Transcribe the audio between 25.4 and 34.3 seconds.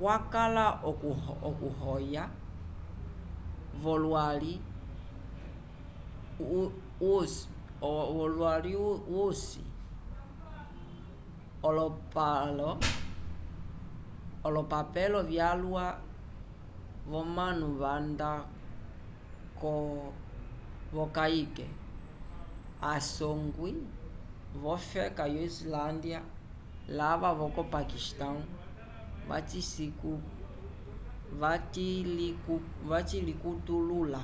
islandya lava voco pakistão vacilicutulula